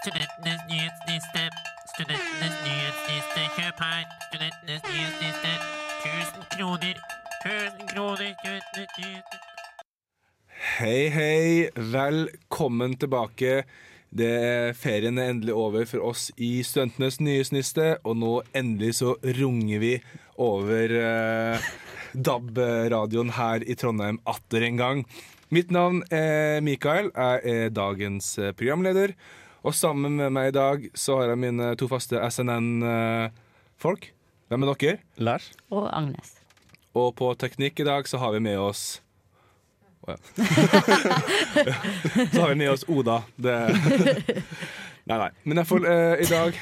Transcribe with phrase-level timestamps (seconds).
[0.00, 1.42] Studentenes nyhetsliste.
[1.92, 3.40] Studentenes nyhetsliste.
[3.56, 4.04] Kjøp her.
[4.26, 5.50] Studentenes nyhetsliste.
[6.04, 6.94] 1000 kroner.
[7.44, 8.30] 1000 kroner.
[8.38, 9.40] Studentenes nyhetsliste.
[10.78, 11.68] Hei, hei.
[11.76, 13.66] Velkommen tilbake.
[14.08, 19.12] Det er Ferien er endelig over for oss i Studentenes nyhetsniste, og nå endelig så
[19.40, 19.90] runger vi
[20.40, 21.68] over eh,
[22.16, 25.04] DAB-radioen her i Trondheim atter en gang.
[25.52, 27.12] Mitt navn er Mikael.
[27.12, 29.12] Jeg er dagens programleder.
[29.60, 34.08] Og sammen med meg i dag så har jeg mine to faste SNN-folk.
[34.48, 34.98] Hvem er dere?
[35.20, 35.50] Lars?
[35.70, 36.38] Og Agnes.
[36.96, 39.00] Og på teknikk i dag så har vi med oss
[40.00, 40.16] Å ja.
[42.32, 43.20] så har vi med oss Oda.
[43.36, 43.54] Det
[45.06, 45.30] Nei, nei.
[45.44, 46.58] Men i uh, eh, i dag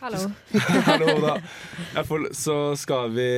[0.00, 0.18] Hallo.
[0.88, 1.36] Hallo, Oda.
[1.92, 3.28] Iallfall så skal vi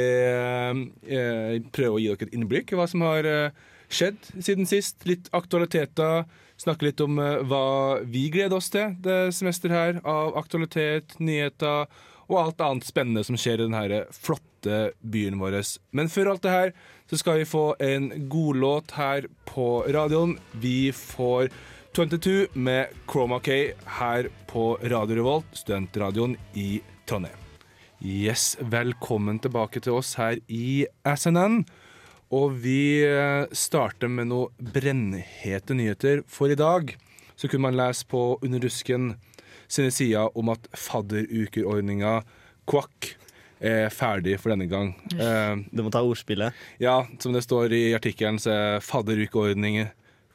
[1.08, 3.52] eh, prøve å gi dere et innblikk i hva som har uh,
[3.88, 5.00] skjedd siden sist.
[5.08, 6.26] Litt aktualiteter.
[6.60, 11.88] Snakke litt om eh, hva vi gleder oss til det semesteret her av aktualitet, nyheter
[12.30, 15.56] og alt annet spennende som skjer i denne flotte byen vår.
[15.96, 16.72] Men før alt det her
[17.10, 20.36] så skal vi få en godlåt her på radioen.
[20.52, 21.50] Vi får
[21.96, 27.40] 22 med Chroma K her på Radio Revolt, studentradioen i Trondheim.
[28.00, 31.64] Yes, velkommen tilbake til oss her i SNN.
[32.30, 36.92] Og vi eh, starter med noe brennhete nyheter for i dag.
[37.34, 39.14] Så kunne man lese på Under rusken
[39.70, 42.20] sine sider om at fadderukerordninga
[42.70, 43.14] Kvakk
[43.60, 44.94] er ferdig for denne gang.
[45.68, 46.54] Du må ta ordspillet.
[46.80, 49.82] ja, som det står i artikkelen, så er fadderukeordning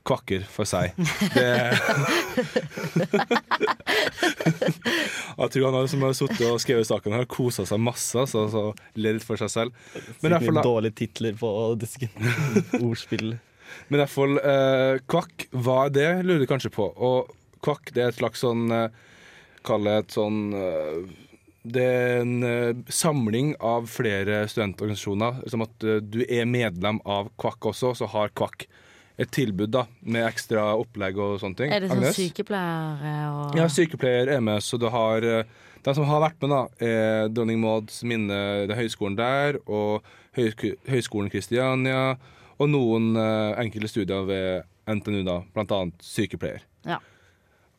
[0.05, 0.93] kvakker for seg.
[1.33, 1.45] Det
[5.35, 8.63] Jeg tror han som har sittet og skrevet saken, har kosa seg masse, så, så
[8.99, 9.71] ler litt for seg selv.
[10.23, 11.49] Men mye dårlige titler på
[11.81, 12.13] disken.
[12.85, 13.35] Ordspill.
[13.87, 16.87] men i hvert fall eh, kvakk, hva er det, lurer du kanskje på.
[16.95, 17.33] Og
[17.65, 19.03] kvakk det er et slags sånn eh,
[19.65, 20.97] Kall det et sånn eh,
[21.65, 25.41] Det er en eh, samling av flere studentorganisasjoner.
[25.49, 28.67] Som at du er medlem av Kvakk også, så har Kvakk
[29.17, 31.71] et tilbud da, med ekstra opplegg og sånne ting.
[31.71, 32.17] Er det sånn Agnes?
[32.19, 35.47] sykepleiere og Ja, sykepleier er med, så du har eh,
[35.85, 40.01] De som har vært med, da, er Dronning Mauds minne, det høyskolen der, og
[40.35, 42.15] Høy- Høgskolen Kristiania,
[42.57, 46.65] og noen eh, enkelte studier ved NTNU, da, blant annet sykepleier.
[46.89, 46.97] Ja.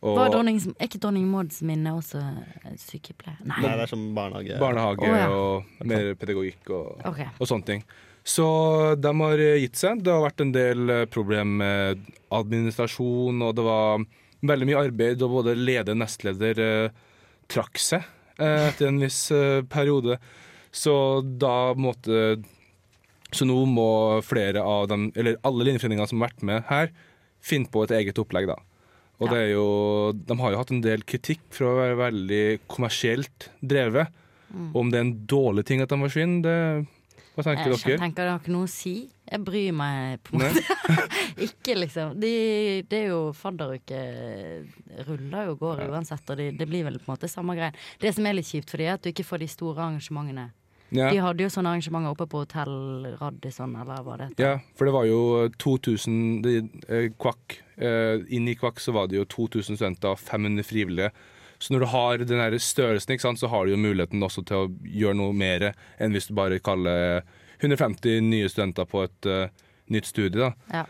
[0.06, 2.20] Og Var dronning, er ikke dronning Mauds minne også
[2.78, 3.40] sykepleier?
[3.42, 3.58] Nei.
[3.64, 4.58] Nei, det er som barnehage.
[4.60, 5.28] barnehage oh, ja.
[5.32, 7.26] og mer pedagogikk og, okay.
[7.40, 7.86] og sånne ting.
[8.26, 8.46] Så
[8.98, 10.00] de har gitt seg.
[10.02, 12.00] Det har vært en del eh, problem med
[12.34, 14.02] administrasjon, og det var
[14.46, 16.96] veldig mye arbeid, og både leder og nestleder eh,
[17.52, 18.02] trakk seg
[18.42, 20.18] eh, etter en viss eh, periode.
[20.74, 20.92] Så
[21.40, 22.42] da måtte
[23.34, 26.90] Så nå må flere av dem, eller alle linjeforeningene som har vært med her,
[27.42, 28.58] finne på et eget opplegg, da.
[29.20, 29.32] Og Ja.
[29.34, 34.10] det jo De har jo hatt en del kritikk for å være veldig kommersielt drevet.
[34.52, 34.68] Mm.
[34.76, 36.86] Om det er en dårlig ting at de forsvinner, det
[37.36, 38.94] Hva tenker Jeg tenker det har ikke noe å si.
[39.26, 41.02] Jeg bryr meg på en måte
[41.46, 42.14] ikke, liksom.
[42.22, 42.30] De,
[42.88, 43.98] det er jo fadderuke
[45.04, 47.76] ruller jo og går uansett, og det, det blir vel på en måte samme greien.
[48.00, 50.48] Det som er litt kjipt for dem, er at du ikke får de store arrangementene.
[50.94, 51.10] Ja.
[51.10, 54.44] De hadde jo sånne arrangementer oppe på hotell Radisson, eller hva det heter.
[54.46, 55.20] ja, for det var jo
[55.60, 56.58] 2000 de,
[56.88, 57.58] eh, Kvakk.
[57.76, 61.10] Eh, inn i Kvakk så var det jo 2000 studenter og 500 frivillige.
[61.58, 64.56] Så når du har den her størrelsen, sant, så har du jo muligheten også til
[64.56, 67.22] å gjøre noe mer enn hvis du bare kaller
[67.62, 69.46] 150 nye studenter på et uh,
[69.88, 70.36] nytt studie.
[70.42, 70.52] da.
[70.72, 70.84] Ja.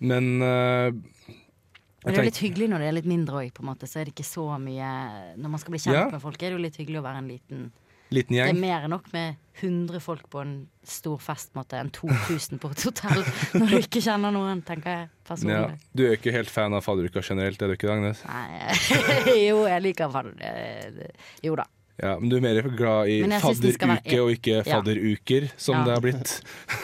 [0.00, 3.62] Men uh, Men det er jo litt hyggelig når det er litt mindre òg, på
[3.62, 3.86] en måte.
[3.86, 4.90] Så er det ikke så mye
[5.36, 6.08] Når man skal bli kjent Ja.
[6.10, 7.70] med folk, er det jo litt hyggelig å være en liten
[8.12, 10.52] liten Det er mer enn nok med 100 folk på en
[10.88, 13.24] stor fest, måte, enn 2000 på et hotell.
[13.60, 15.26] Når du ikke kjenner noen, tenker jeg Ja.
[15.28, 15.76] personlig.
[15.94, 18.22] Du er ikke helt fan av fadderuka generelt, er du ikke det, Agnes?
[18.26, 21.12] Nei, jo, jeg liker fadder...
[21.44, 21.66] Jo da.
[22.00, 25.84] Ja, Men du er mer glad i skal være- fadderuke og ikke fadderuker, som Ja.
[25.84, 26.30] det har blitt.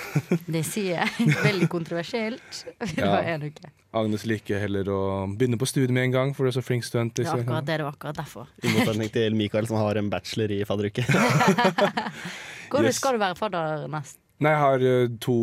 [0.57, 1.31] Det sier jeg.
[1.45, 2.65] Veldig kontroversielt.
[2.81, 3.15] Det Ja.
[3.15, 3.73] var en uke.
[3.97, 5.01] Agnes liker heller å
[5.37, 7.15] begynne på studiet med en gang, for du er så flink student.
[7.15, 7.49] Det var Liksom.
[7.49, 8.47] akkurat det, det var akkurat derfor.
[8.63, 11.05] I motsetning til Mikael, som har en bachelor i fadderuke.
[12.71, 12.97] Går Yes.
[12.99, 14.19] skal du være fadder nest?
[14.43, 15.37] Nei, jeg har eh, to,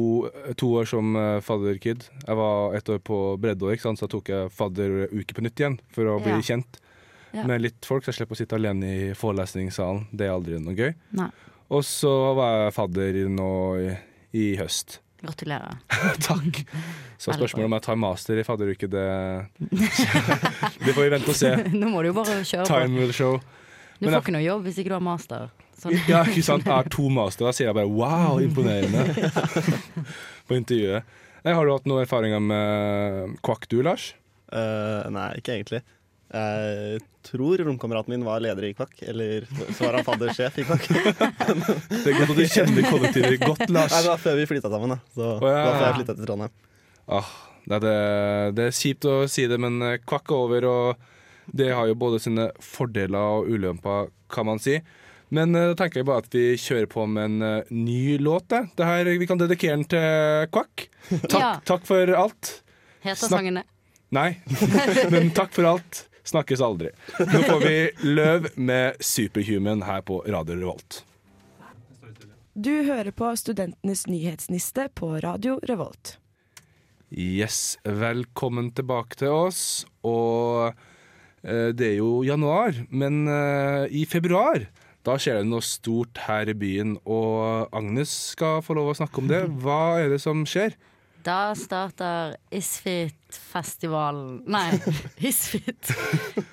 [0.59, 2.03] to år som eh, fadderkid.
[2.27, 6.11] Jeg var et år på breddeår, så da tok jeg fadderuke på nytt igjen for
[6.11, 6.41] å bli Ja.
[6.53, 6.79] kjent
[7.33, 7.47] Ja.
[7.49, 10.03] med litt folk, så jeg slipper å sitte alene i forelesningssalen.
[10.13, 10.91] Det er aldri noe gøy.
[11.17, 11.31] Nei.
[11.73, 13.47] Og så var jeg fadder nå
[13.81, 13.95] i,
[14.37, 14.99] i høst.
[15.23, 15.77] Gratulerer.
[16.27, 16.61] Takk.
[17.17, 19.03] Så spørsmålet om jeg tar master i fadderuke, det
[20.83, 21.51] Det får vi vente og se.
[21.73, 22.71] Nå må du jo bare kjøre på.
[22.73, 23.37] Time will show.
[23.99, 25.45] Du får jeg- ikke noe jobb hvis ikke du har master.
[25.79, 25.95] Sånn.
[26.07, 26.67] Ja, ikke sant?
[26.67, 29.03] Jeg har to master, da sier jeg bare wow, imponerende
[30.47, 31.07] på intervjuet.
[31.43, 34.11] Nei, har du hatt noen erfaringer med kvakk du, Lars?
[34.53, 35.81] Uh, nei, ikke egentlig.
[36.33, 40.87] Jeg tror romkameraten min var leder i Kvakk, eller så var han faddersjef i Kvakk.
[40.89, 43.93] Det er godt at du kjenner kollektivet godt, Lars.
[43.93, 44.97] Nei, det var før vi flytta sammen, da.
[45.13, 45.65] Så oh, ja.
[45.67, 46.55] før jeg flytta til Trondheim.
[47.05, 47.29] Ah,
[47.67, 47.97] det, er det,
[48.57, 51.97] det er kjipt å si det, men eh, kvakk er over, og det har jo
[52.01, 54.79] både sine fordeler og ulemper, kan man si.
[55.33, 58.49] Men eh, da tenker jeg bare at vi kjører på med en eh, ny låt.
[58.53, 58.63] Det.
[58.79, 60.87] Det her, vi kan dedikere den til Kvakk.
[61.27, 61.53] Takk, Ja.
[61.67, 62.55] takk for alt.
[63.05, 63.63] Heter Snak sangene?
[64.13, 64.31] Nei,
[65.13, 66.03] men takk for alt.
[66.23, 66.91] Snakkes aldri.
[67.19, 67.77] Nå får vi
[68.07, 71.03] Løv med Superhuman her på Radio Revolt.
[72.53, 76.17] Du hører på Studentenes nyhetsniste på Radio Revolt.
[77.09, 79.61] Yes, velkommen tilbake til oss.
[80.05, 80.71] Og
[81.43, 84.67] eh, det er jo januar, men eh, i februar
[85.03, 86.95] da skjer det noe stort her i byen.
[87.03, 89.43] Og Agnes skal få lov å snakke om det.
[89.65, 90.77] Hva er det som skjer?
[91.23, 94.79] Da starter Isfit-festivalen Nei,
[95.29, 95.91] Isfit.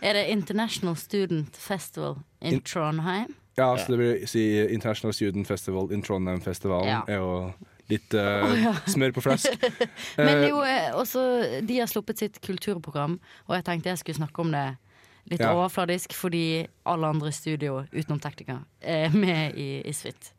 [0.01, 3.35] Er det International Student Festival in In- Trondheim?
[3.59, 7.01] Ja, så det vil si International Student Festival in Trondheim-festivalen Ja.
[7.09, 7.53] er jo
[7.91, 9.51] litt eh, smør på flesk.
[10.17, 11.25] Men jo, eh, også
[11.67, 13.19] de har sluppet sitt kulturprogram,
[13.49, 14.69] og jeg tenkte jeg skulle snakke om det
[15.31, 15.51] litt Ja.
[15.53, 20.31] overfladisk, fordi alle andre i studio utenom teknikere er med i Isfit.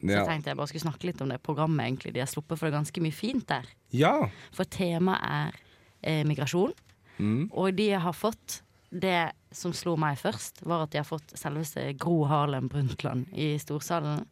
[0.00, 0.24] Så ja.
[0.28, 2.72] tenkte jeg bare skulle snakke litt om det programmet egentlig de har sluppet, for det
[2.74, 3.66] er ganske mye fint der.
[3.92, 4.28] ja.
[4.54, 5.58] For temaet er
[6.02, 6.72] eh, migrasjon,
[7.18, 7.48] Mm.
[7.50, 8.60] og de har fått
[8.94, 13.56] det som slo meg først, var at de har fått selveste Gro Harlem Brundtland i
[13.58, 14.22] Storsalen,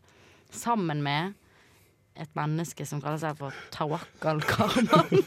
[0.55, 1.35] sammen med
[2.17, 5.19] et menneske som kaller seg for Tawakal Karman.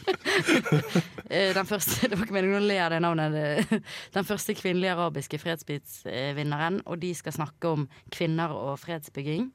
[1.30, 3.68] Eh, Den første, det var ikke meningen å le av det navnet.
[4.16, 9.50] Den første kvinnelige arabiske fredsprisvinneren, og de skal snakke om kvinner og fredsbygging.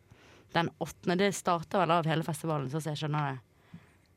[0.55, 3.39] Den åttende, Det starter vel av hele festivalen, sånn som jeg skjønner det.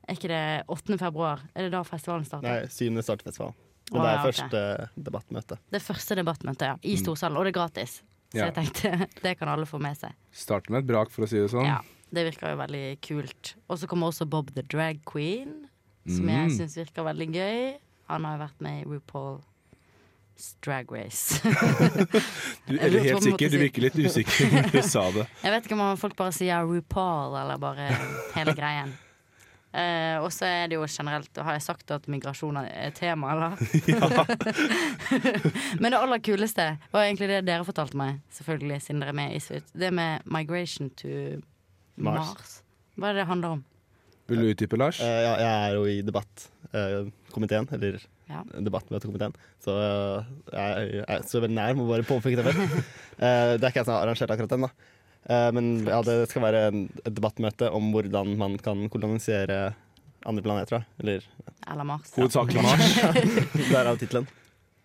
[0.09, 0.43] Er ikke det
[0.73, 0.99] 8.
[1.01, 1.43] februar?
[1.55, 2.49] Er det da festivalen starter?
[2.49, 3.53] Nei, syvende startfestival.
[3.91, 4.29] Og Å, det er ja, ok.
[4.29, 5.59] første debattmøte.
[5.75, 6.77] Det første debattmøtet, ja.
[6.85, 7.37] I Storsalen.
[7.41, 7.99] Og det er gratis.
[8.33, 8.47] Så Ja.
[8.51, 10.13] jeg tenkte det kan alle få med seg.
[10.33, 11.65] Starter med et brak, for å si det sånn.
[11.67, 11.81] Ja,
[12.13, 13.55] Det virker jo veldig kult.
[13.69, 15.67] Og så kommer også Bob the Drag Queen,
[16.07, 16.49] som Mm.
[16.49, 17.77] jeg syns virker veldig gøy.
[18.09, 19.45] Han har jo vært med i RuPaul's
[20.65, 21.41] Drag Race.
[22.69, 25.25] Du er lurte helt sikker, du virker litt usikker når du sa det.
[25.45, 27.89] jeg vet ikke om folk bare sier RuPaul eller bare
[28.37, 28.93] hele greien.
[29.69, 33.59] Uh, og så er det jo generelt Har jeg sagt at migrasjon er tema, eller?
[35.83, 39.35] Men det aller kuleste var egentlig det dere fortalte meg, selvfølgelig, siden dere er med
[39.35, 39.69] i Isfit.
[39.77, 41.11] Det med migration to
[42.01, 42.33] Mars.
[42.33, 42.55] Mars.
[42.97, 43.65] Hva er det det handler om?
[44.29, 45.03] Vil du utdype, Lars?
[45.05, 48.43] Uh, ja, jeg er jo i debattkomiteen, eller Ja.
[48.61, 49.33] debattmøtekomiteen,
[49.65, 52.95] så eh, jeg, jeg er så veldig nær, må bare påpeke det først.
[53.19, 54.69] Eh, det er ikke jeg som har arrangert akkurat den, da.
[55.27, 59.57] Eh, men ja, det skal være en, et debattmøte om hvordan man kan kolonisere
[60.29, 61.01] andre planeter, da.
[61.03, 61.25] Eller
[61.67, 62.13] Eller Mars?
[62.15, 62.93] Hovedsakelig Mars.
[63.73, 64.29] derav tittelen.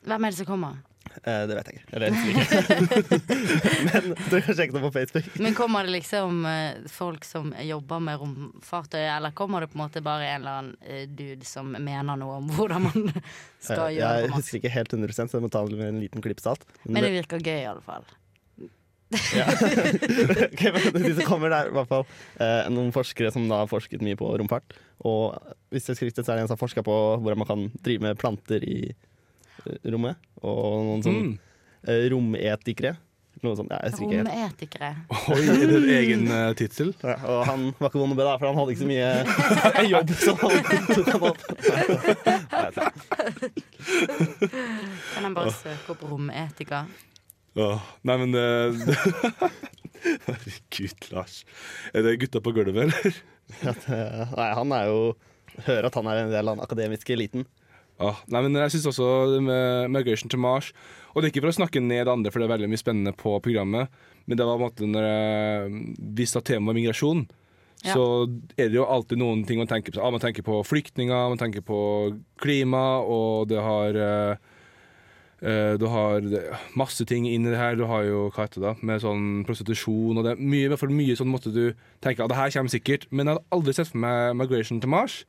[0.08, 0.80] Hvem er det som kommer?
[1.24, 2.00] Eh, det vet jeg ikke.
[2.02, 3.20] Jeg husker ikke.
[3.88, 5.30] Men du kan sjekke det på Facebook.
[5.46, 9.86] Men kommer det liksom eh, folk som jobber med romfartøy, eller kommer det på en
[9.86, 13.14] måte bare en eller annen eh, dude som mener noe om hvordan man
[13.64, 15.94] skal uh, gjøre det jeg husker ikke helt 100% så jeg må ta det med
[15.94, 16.68] en liten klype salt.
[16.84, 18.10] Men det virker gøy, i alle fall.
[19.14, 19.46] Ja.
[20.54, 22.06] okay, men de som kommer der, i hvert fall
[22.42, 24.76] eh, noen forskere som da har forsket mye på romfart.
[25.06, 25.38] Og
[25.74, 27.66] hvis jeg husker riktig, så er det en som har forska på hvordan man kan
[27.86, 29.10] drive med planter i eh,
[29.94, 30.16] rommet.
[30.44, 31.34] Og noen sånn Mm.
[31.88, 32.96] eh, rometikere.
[33.44, 33.72] Noe sånt.
[33.74, 34.22] Ja, jeg ikke.
[34.24, 34.90] Rometikere.
[35.34, 36.94] Oi, er det en egen uh, tittel?
[37.04, 39.88] Ja, og han var ikke vond å be, da, for han hadde ikke så mye
[39.94, 40.14] jobb.
[40.22, 41.42] Så han tok han opp.
[43.98, 46.86] Kan jeg bare søke opp rometika?
[47.60, 48.46] Åh, nei, men det
[50.28, 51.42] Herregud, Lars.
[51.94, 53.20] Er det gutta på gulvet, eller?
[53.64, 54.00] Ja, det,
[54.38, 55.02] nei, han er jo
[55.68, 57.44] Hører at han er en del av den akademiske eliten.
[58.04, 59.08] Åh, nei, men jeg syns også
[59.46, 60.72] med Migration to Mars
[61.14, 63.14] Og det er ikke for å snakke ned andre, for det er veldig mye spennende
[63.16, 63.92] på programmet,
[64.26, 65.84] men det var på en måte når jeg,
[66.18, 67.26] Hvis temaet tema migrasjon,
[67.84, 67.94] Ja.
[67.98, 68.04] så
[68.58, 70.00] er det jo alltid noen ting man tenker på.
[70.00, 71.80] Ah, man tenker på flyktninger, man tenker på
[72.40, 74.36] klima, og det har eh,
[75.44, 76.24] eh, du har
[76.80, 77.76] masse ting inn i det her.
[77.76, 80.96] Du har jo hva heter det, med sånn prostitusjon og det mye, i hvert fall
[80.96, 83.06] mye sånn måte du tenker at det her kommer sikkert.
[83.12, 85.26] Men jeg hadde aldri sett for meg Migration to Mars.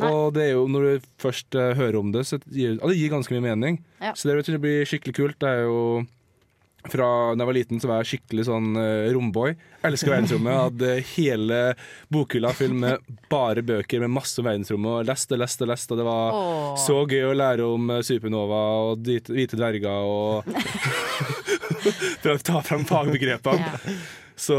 [0.00, 0.10] Nei.
[0.10, 2.98] Og det er jo når du først uh, hører om det, så gir ja, det
[2.98, 3.80] gir ganske mye mening.
[4.02, 4.14] Ja.
[4.18, 5.40] Så det jeg blir skikkelig kult.
[5.42, 6.04] Det er jo
[6.84, 9.54] fra da jeg var liten, så var jeg skikkelig sånn uh, romboy.
[9.86, 10.58] Elsker verdensrommet.
[10.66, 11.60] Hadde hele
[12.12, 14.98] bokhylla full med bare bøker med masse om verdensrommet.
[14.98, 15.94] Og leste, leste, leste.
[15.94, 16.74] Og det var Åh.
[16.84, 20.48] så gøy å lære om eh, supernova og hvite dverger og
[22.22, 23.72] For å ta fram fagbegrepene.
[23.72, 23.96] Ja.
[24.36, 24.58] Så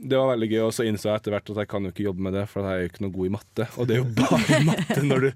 [0.00, 2.04] det var veldig gøy, og så innså jeg etter hvert at jeg kan jo ikke
[2.06, 3.66] jobbe med det, for jeg er jo ikke noe god i matte.
[3.76, 5.28] Og det er jo bare matte når du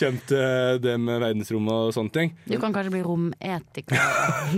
[0.00, 2.32] kommer til det med verdensrommet og sånne ting.
[2.48, 4.00] Du kan kanskje bli rometiker.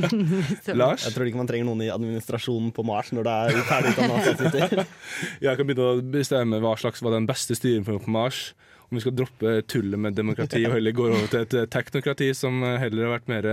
[0.81, 3.93] Lars, Jeg tror ikke man trenger noen i administrasjonen på Mars når det er ferdig
[3.93, 4.87] utdanna
[5.45, 8.41] jeg kan begynne å bestemme hva slags var den beste styreformen på Mars.
[8.89, 12.63] Om vi skal droppe tullet med demokrati og heller gå over til et teknokrati som
[12.65, 13.51] heller har vært mer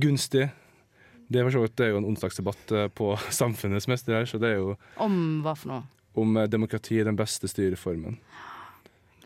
[0.00, 0.48] gunstig.
[1.28, 4.54] Det er vidt det er jo en onsdagsdebatt eh, på Samfunnets mester her, så det
[4.54, 5.86] er jo Om hva for noe?
[6.18, 8.16] om eh, demokrati er den beste styreformen.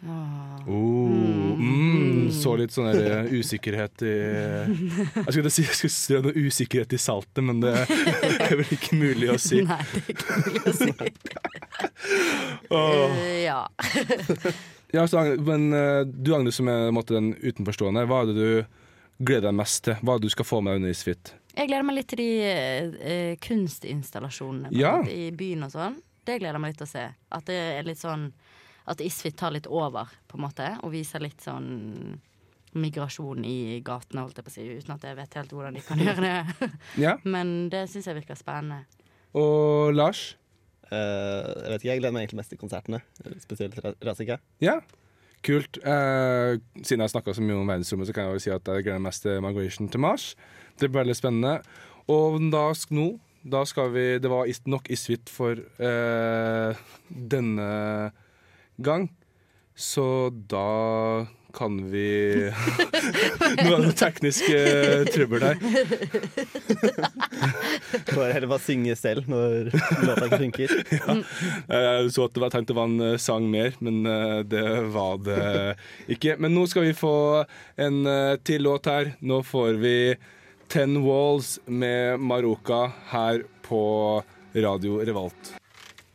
[0.02, 0.66] Åh.
[0.66, 6.18] Oh, mm, så litt sånn der, eh, usikkerhet i Jeg skulle si jeg skulle si
[6.26, 9.62] noe usikkerhet i saltet, men det er vel ikke mulig å si.
[9.70, 10.90] Nei, det er ikke mulig å si.
[12.74, 13.16] oh.
[13.38, 13.60] Ja.
[14.92, 15.70] Ja, så, men
[16.12, 20.02] du Agnes som er måte, den utenforstående, hva er det du gleder deg mest til?
[20.02, 21.32] Hva er det du skal få med deg under Isfit?
[21.56, 24.94] Jeg gleder meg litt til de eh, kunstinstallasjonene Ja.
[25.04, 25.98] i byen og sånn.
[26.24, 27.06] Det gleder jeg meg litt til å se.
[27.34, 28.30] At det er litt sånn
[28.86, 32.16] At Isfit tar litt over, på en måte, og viser litt sånn
[32.74, 35.82] migrasjon i gatene, holdt jeg på å si, uten at jeg vet helt hvordan de
[35.86, 36.68] kan gjøre det.
[37.04, 38.80] Ja, Men det syns jeg virker spennende.
[39.38, 40.22] Og Lars?
[40.90, 43.02] Eh, jeg vet ikke, jeg gleder meg egentlig mest til konsertene.
[43.44, 44.40] Spesielt Ra- Razika.
[44.64, 44.80] Ja,
[45.46, 45.78] kult.
[45.78, 48.66] Eh, siden jeg har snakka så mye om verdensrommet, så kan jeg jo si at
[48.72, 50.32] jeg gleder meg mest til Migration til Mars.
[50.82, 51.58] Det blir veldig spennende.
[52.10, 53.06] Og da, nå,
[53.46, 57.68] da skal vi Det var nok nok suite for eh, denne
[58.82, 59.06] gang.
[59.78, 62.08] Så da kan vi
[63.60, 65.58] Nå er det noe teknisk eh, trøbbel her.
[68.08, 69.70] Får heller bare synge selv når
[70.06, 70.74] låta ikke funker.
[71.76, 74.66] Jeg så at det var tenkt det var en eh, sang mer, men eh, det
[74.94, 75.42] var det
[76.16, 76.38] ikke.
[76.40, 77.16] Men nå skal vi få
[77.80, 79.12] en eh, til låt her.
[79.20, 79.96] Nå får vi
[80.72, 84.22] Ten Walls med Maroka her på
[84.54, 85.50] Radio Revolt.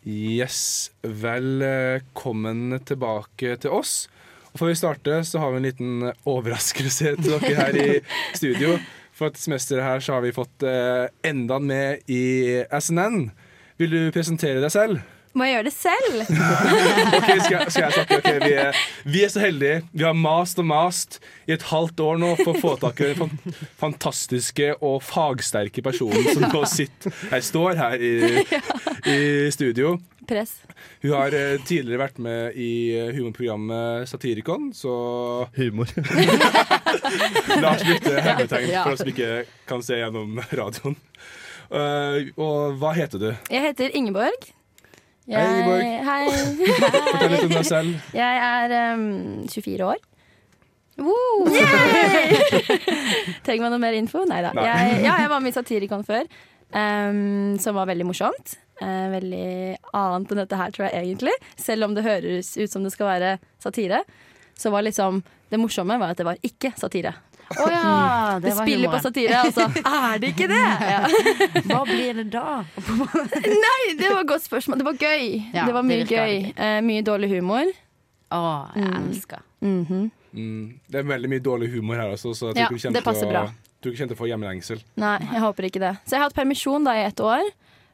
[0.04, 4.08] Yes, velkommen tilbake til oss.
[4.50, 8.00] Og Før vi starter, så har vi en liten overraskelse til dere her i
[8.34, 8.80] studio.
[9.14, 13.28] For et semester her så har vi fått eh, enda med i SNN.
[13.78, 15.06] Vil du presentere deg selv?
[15.38, 16.22] Må jeg gjøre det selv?
[17.18, 18.18] Ok, skal, skal jeg snakke?
[18.18, 19.82] Okay, vi, er, vi er så heldige.
[19.94, 23.12] Vi har mast og mast i et halvt år nå for å få tak i
[23.18, 23.38] den
[23.78, 28.14] fantastiske og fagsterke personen som nå sitter Jeg står her i,
[29.06, 29.20] i
[29.54, 29.98] studio.
[30.28, 30.58] Press.
[31.06, 34.92] Hun har eh, tidligere vært med i eh, humorprogrammet Satirikon, så
[35.56, 35.94] Humor.
[37.64, 39.32] Lars brukte hermetegn hemmetegn for oss som ikke
[39.70, 41.00] kan se gjennom radioen.
[41.68, 43.32] Uh, og hva heter du?
[43.52, 44.52] Jeg heter Ingeborg.
[45.28, 45.88] Jeg, Hei, Ingeborg.
[46.08, 46.28] Hei.
[47.12, 48.06] Fortell litt om deg selv.
[48.22, 49.02] Jeg er um,
[49.52, 49.98] 24 år.
[50.98, 51.50] Wow.
[53.46, 54.24] Trenger man noe mer info?
[54.30, 54.54] Neida.
[54.56, 54.64] da.
[54.66, 56.26] Jeg, ja, jeg var med i Satirikon før,
[56.72, 58.56] um, som var veldig morsomt.
[58.80, 59.50] Uh, veldig
[59.92, 61.36] annet enn dette her, tror jeg egentlig.
[61.60, 64.06] Selv om det høres ut som det skal være satire.
[64.58, 65.20] Så var liksom
[65.52, 67.14] det morsomme var at det var ikke satire.
[67.48, 68.40] Å ja!
[68.40, 69.68] Det, Det var spiller på satire, altså.
[69.88, 70.64] Er det ikke det?
[70.94, 71.02] Ja.
[71.70, 72.64] Hva blir det da?
[73.66, 74.82] Nei, det var et godt spørsmål.
[74.82, 75.28] Det var gøy.
[75.56, 76.36] Ja, det var mye det gøy.
[76.56, 77.72] Eh, mye dårlig humor.
[78.36, 78.42] Å,
[78.76, 78.98] jeg Mm.
[79.08, 79.40] elsker.
[79.64, 80.10] -hmm.
[80.34, 82.94] Mm, det er veldig mye dårlig humor her også, så jeg tror Ja, ikke du
[82.94, 83.44] det passer å, bra.
[83.82, 84.84] tror ikke du kommer til å få hjemlengsel.
[84.96, 85.94] Nei, jeg håper ikke det.
[86.06, 87.42] Så jeg har hatt permisjon da i ett år,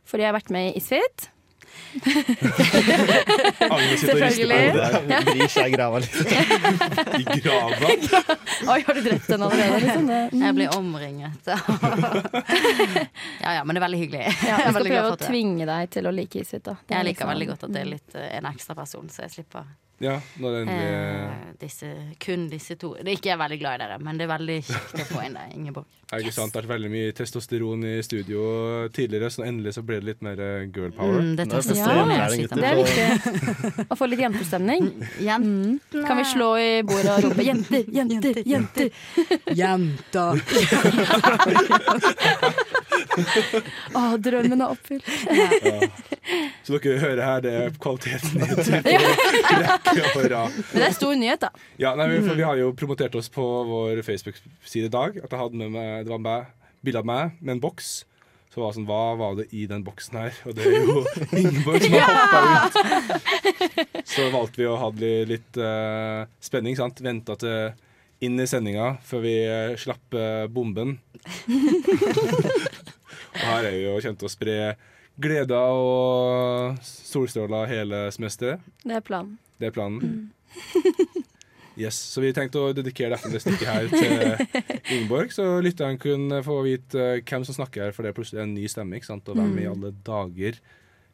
[0.05, 1.29] fordi jeg har vært med i Isfit.
[3.69, 5.27] Agnes sitter og rister på Selvfølgelig.
[5.27, 6.15] Vrir seg i grava litt.
[7.21, 7.91] I grava.
[8.73, 9.77] Oi, har du drept den allerede?
[9.83, 10.05] Liksom?
[10.09, 10.41] Mm.
[10.45, 11.51] Jeg blir omringet.
[13.43, 14.25] ja ja, men det er veldig hyggelig.
[14.47, 16.65] ja, er skal prøve å tvinge deg til å like Isfit.
[16.67, 19.31] Jeg liker liksom- veldig godt at det er litt eh, en ekstra person, så jeg
[19.37, 19.63] slipper
[20.01, 22.95] Ja, når det endelig eh, disse, kun disse to.
[22.97, 25.21] Det er ikke jeg veldig glad i dere, men det er veldig kjekt å få
[25.27, 25.85] inn deg, Ingeborg.
[26.13, 28.39] er ikke sant, det har vært veldig mye testosteron i studio
[28.93, 31.19] tidligere, så endelig så ble det litt mer eh, girl power.
[31.21, 32.05] Mm, det er Ja.
[32.53, 33.07] Det er viktig
[33.87, 34.81] å få litt jentestemning.
[35.21, 35.77] Jentene.
[35.93, 36.03] Mm.
[36.07, 38.89] Kan vi slå i bordet og rope 'jenter, jenter, jenter'?
[39.53, 40.25] Jenta.
[43.97, 45.07] Å, drømmen er oppfylt.
[46.63, 48.47] Så dere hører her, det er kvaliteten i.
[48.47, 48.55] Men
[50.73, 51.51] det er stor nyhet, da.
[51.81, 55.19] Ja, nei, for vi har jo promotert oss på vår Facebook-side i dag.
[55.23, 56.49] At jeg hadde med meg, det var meg,
[56.83, 57.93] bilde av meg med en boks.
[58.53, 60.35] Så var det sånn, hva var det i den boksen her?
[60.45, 60.99] Og det er jo
[61.41, 64.03] Ingeborg som har hoppa ut.
[64.05, 66.77] Så valgte vi å ha litt, litt uh, spenning.
[66.77, 67.01] sant?
[67.01, 67.73] Venta til
[68.23, 70.99] inn i sendinga før vi eh, slapp uh, bomben.
[73.33, 74.57] og her er vi jo kjent å spre
[75.23, 78.63] gleder og solstråler hele semesteret.
[78.83, 79.37] Det er planen.
[79.61, 80.31] Det er planen.
[81.73, 84.51] Yes, Så vi tenkte å dedikere dette det stikket her til
[84.93, 88.43] Ingeborg, så lytteren kunne få vite eh, hvem som snakker her, for det er plutselig
[88.43, 88.99] en ny stemme.
[88.99, 89.31] ikke sant?
[89.33, 90.59] Og hvem i alle dager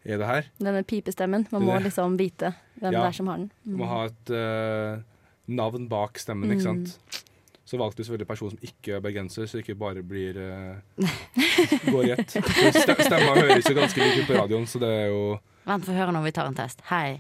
[0.04, 0.50] er det her?
[0.60, 1.48] Denne pipestemmen.
[1.56, 3.06] Man må liksom vite hvem Ja.
[3.06, 3.48] det er som har den.
[3.64, 5.00] Du må ha et uh,
[5.48, 7.24] navn bak stemmen, ikke sant?
[7.70, 10.40] Så valgte vi selvfølgelig en person som ikke er bergenser, så det ikke bare blir
[10.42, 11.06] uh,
[11.94, 12.32] går i ett.
[12.34, 15.22] Stemma høres jo ganske lik ut på radioen, så det er jo
[15.70, 16.80] Vent, få høre når vi tar en test.
[16.90, 17.20] Hei.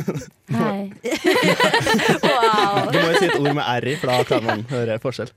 [0.56, 0.92] Hei.
[2.92, 5.32] Du må jo si et ord med r i, for da kan man høre forskjell.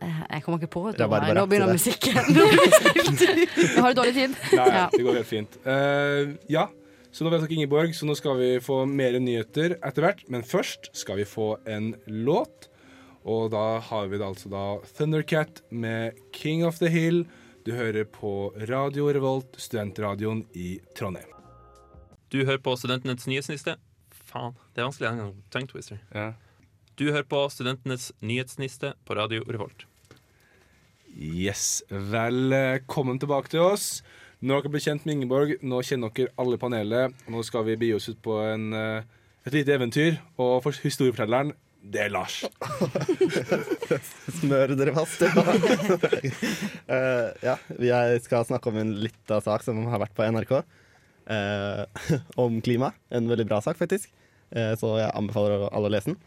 [0.00, 1.26] Eh, Jeg kommer ikke på et ord.
[1.36, 2.32] Nå begynner si musikken.
[2.40, 4.38] Nå har du dårlig tid.
[4.54, 4.86] Nei, Ja.
[4.94, 5.60] det går helt fint.
[5.66, 6.70] Uh, ja,
[7.12, 10.24] så nå dere Ingeborg, så nå skal vi få mer nyheter etter hvert.
[10.32, 12.69] Men først skal vi få en låt.
[13.24, 14.64] Og da har vi da altså da
[14.96, 17.26] Thundercat med 'King of the Hill'.
[17.66, 21.28] Du hører på Radio Revolt, studentradioen i Trondheim.
[22.32, 23.76] Du hører på Studentenes nyhetsniste.
[24.24, 25.34] Faen, det er vanskelig en gang.
[25.50, 25.98] Tongue twister.
[26.14, 26.32] Ja.
[26.98, 29.86] Du hører på Studentenes nyhetsniste på Radio Revolt.
[31.18, 34.02] Yes, velkommen tilbake til oss.
[34.40, 37.16] Nå har dere blitt kjent med Ingeborg, nå kjenner dere alle panelet.
[37.28, 39.02] Nå skal vi begi oss ut på en, eh,
[39.44, 40.20] et lite eventyr.
[40.38, 42.42] Og for historiefortelleren, det er Lars.
[44.40, 45.24] Smør dere fast.
[46.90, 50.56] Eh, ja, jeg skal snakke om en lita sak som har vært på NRK.
[51.30, 51.84] Uh,
[52.42, 52.90] om klima.
[53.14, 54.10] En veldig bra sak, faktisk.
[54.50, 56.18] Uh, så jeg anbefaler alle å lese den.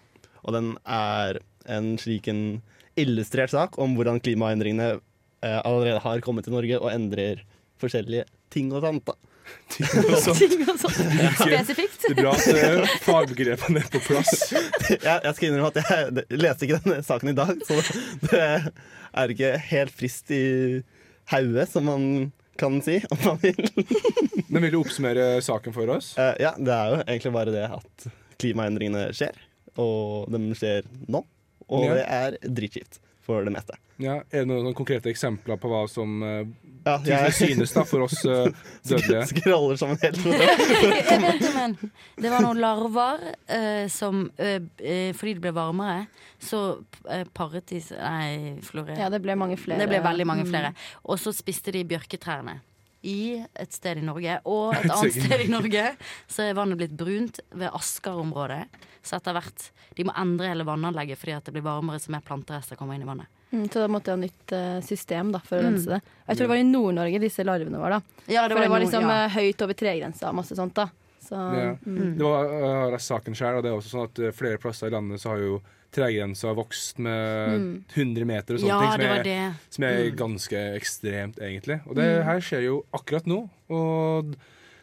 [0.48, 2.62] Og den er en slik en
[3.00, 4.96] illustrert sak om hvordan klimaendringene
[5.44, 7.42] allerede har kommet til Norge og endrer
[7.82, 9.10] forskjellige ting og sånt.
[9.10, 9.33] da.
[10.24, 10.98] Så Ting og sånt.
[11.40, 12.04] Spesifikt.
[12.04, 14.32] det er bra at eh, fagbegrepene er på plass.
[14.92, 17.80] jeg, jeg skal innrømme at jeg det- leste ikke denne saken i dag, så
[18.30, 20.44] det er ikke helt frist i
[21.34, 22.08] hodet, som man
[22.60, 23.58] kan si, om man vil.
[24.54, 26.12] Men vil du oppsummere saken for oss?
[26.20, 28.08] Uh, ja, det er jo egentlig bare det at
[28.44, 29.38] klimaendringene skjer,
[29.80, 31.24] og de skjer nå.
[31.74, 31.94] Og Ja.
[31.98, 33.78] det er dritkjipt for det meste.
[34.02, 36.42] Ja, er det noen, konkrete eksempler på hva som uh,
[36.84, 38.50] Ja, jeg synes da for oss uh,
[38.90, 39.22] dødelige?
[39.30, 41.76] Skraller som en helt Jeg vet om en.
[42.20, 46.08] Det var noen larver uh, som eh, eh, Fordi det ble varmere,
[46.44, 46.64] så
[47.08, 49.00] eh, paret de Nei, florerte.
[49.00, 49.80] Ja, det ble mange flere.
[49.80, 50.52] Det ble veldig mange Mm.
[50.52, 50.74] flere.
[51.08, 52.58] Og så spiste de bjørketrærne.
[53.04, 54.40] I et sted i Norge.
[54.48, 55.86] Og et annet sted i Norge
[56.32, 58.66] så er vannet blitt brunt ved Asker-området.
[59.04, 62.22] Så etter hvert De må endre hele vannanlegget fordi at det blir varmere så mer
[62.26, 63.28] planterester kommer inn i vannet.
[63.52, 65.68] Mm, så da måtte de ha nytt eh, system da, for å Mm.
[65.74, 66.02] rense det.
[66.28, 67.90] Jeg tror det var i Nord-Norge disse larvene var.
[67.90, 69.26] da Ja, For det var liksom ja.
[69.26, 70.74] eh, høyt over tregrensa og masse sånt.
[70.74, 70.88] da
[71.22, 71.76] Så Ja.
[71.86, 72.18] mm.
[72.18, 75.20] Det var uh, saken selv, og det er også sånn at flere plasser i landet
[75.22, 75.62] så har jo
[75.94, 77.84] tregrensa vokst med Mm.
[77.94, 78.92] 100 meter og sånne Ja, ting.
[78.92, 79.54] Som er, det.
[79.70, 80.16] som er Mm.
[80.18, 81.82] ganske ekstremt, egentlig.
[81.88, 82.24] Og det Mm.
[82.26, 83.48] her skjer jo akkurat nå.
[83.70, 84.32] Og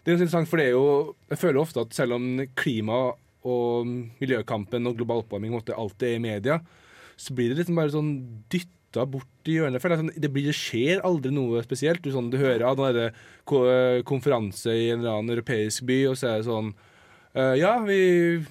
[0.04, 3.12] det er jo interessant, for det er jo Jeg føler ofte at selv om klima
[3.46, 3.87] og
[4.20, 6.61] miljøkampen og global oppvarming alltid er i media,
[7.20, 8.12] så blir det liksom bare sånn
[8.53, 9.81] dytta bort i hjørnet.
[9.81, 12.03] For det, sånn, det, blir, det skjer aldri noe spesielt.
[12.05, 12.96] Du, sånn, du hører av nå er
[14.09, 16.72] konferanse i en eller annen europeisk by, og så er det sånn
[17.37, 17.98] uh, ja, vi,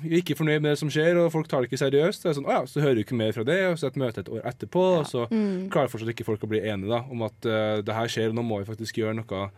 [0.02, 2.23] vi er ikke fornøyd med det som skjer, og folk tar det ikke seriøst.
[2.23, 3.89] Det er sånn, å ja, Så hører du ikke mer fra det, og så er
[3.89, 5.69] det et møte et år etterpå, og så Mm.
[5.73, 8.39] klarer fortsatt ikke folk å bli enige da, om at uh, det her skjer, og
[8.39, 9.49] nå må vi faktisk gjøre noe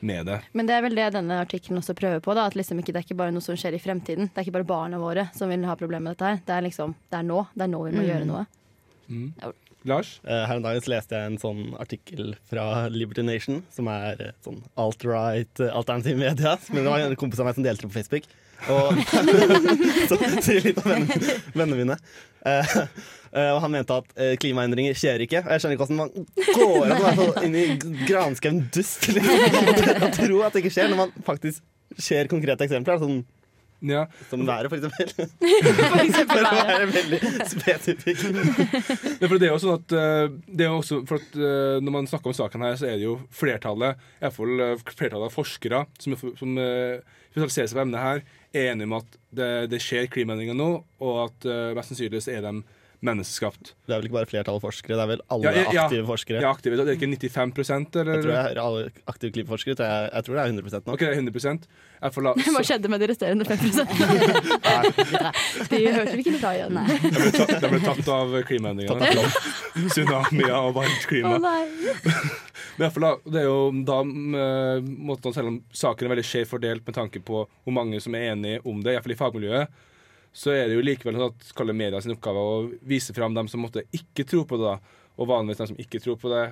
[0.00, 0.40] med det.
[0.52, 2.34] Men det er vel det denne artikkelen også prøver på.
[2.34, 4.28] da At liksom ikke, Det er ikke bare noe som skjer i fremtiden.
[4.32, 6.40] Det er ikke bare barna våre som vil ha problemer med dette her.
[6.46, 7.46] Det er liksom, det er nå.
[7.56, 8.08] Det er nå vi må Mm.
[8.10, 8.46] gjøre noe.
[9.08, 9.32] Mm.
[9.86, 10.20] Lars?
[10.26, 14.32] Eh, Her om dagen så leste jeg en sånn artikkel fra Liberty Nation, som er
[14.44, 16.56] sånn alt-right, eh, alternativ media.
[16.72, 18.24] Men det var en kompis av meg som delte det på Facebook.
[18.72, 18.98] Og
[20.10, 21.96] så sier litt om vennene, vennene mine.
[22.46, 22.74] Eh,
[23.32, 25.44] eh, og han mente at eh, klimaendringer skjer ikke.
[25.44, 26.10] Og jeg skjønner ikke hvordan man
[26.56, 27.66] går an inn i
[28.08, 29.72] granskauen dust liksom,
[30.06, 31.64] og tro at det ikke skjer, når man faktisk
[32.02, 33.00] ser konkrete eksempler.
[33.02, 33.22] Sånn,
[33.86, 34.04] Ja.
[34.30, 35.28] som været, for eksempel.
[35.92, 37.20] For eksempel For å være veldig
[37.52, 38.24] spesifikk.
[39.20, 41.94] Ja, for det er jo sånn at eh, det er også, for at eh, Når
[41.94, 45.28] man snakker om saken her, så er det jo flertallet i hvert fall eh, flertallet
[45.28, 48.24] av forskere som, som spesialiserer seg på emnet her,
[48.56, 50.70] er enige om at det, det skjer klimaendringer nå,
[51.04, 52.54] og at mest sannsynlig så er de
[53.06, 53.64] menneskeskapt.
[53.86, 55.80] Det er vel ikke bare flertall forskere, det er vel alle Ja, ja, ja.
[55.86, 56.38] aktive forskere.
[56.44, 58.12] Ja, aktive, det er ikke 95 eller?
[58.16, 58.80] Jeg tror jeg alle
[59.12, 59.74] aktive klimaforskere.
[59.86, 60.90] Jeg, jeg tror det er 100 nå.
[60.94, 61.34] Ok, det er 100
[62.02, 63.56] Jeg får la, Hva skjedde med de resterende 5
[65.70, 66.72] De hørte vi ikke noe igjen.
[66.76, 66.86] Nei.
[67.02, 69.06] de, ble tatt, de ble tatt av klimaendringene.
[69.94, 71.34] Tsunamier og varmt klima.
[72.76, 76.82] Hvert fall det er jo da eh, måten, Selv om saken er veldig skjevt fordelt
[76.86, 79.66] med tanke på hvor mange som er enige om det, iallfall i fagmiljøet,
[80.36, 83.48] så er det jo likevel sånn at kaller media sin oppgave å vise fram dem
[83.48, 84.74] som måtte ikke tro på det.
[84.74, 85.04] da.
[85.16, 86.46] Og vanligvis dem som ikke tror på det,